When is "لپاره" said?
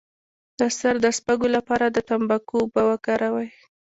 1.57-1.85